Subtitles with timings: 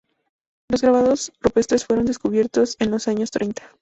[0.67, 3.69] Los grabados rupestres fueron descubiertos en los años treinta.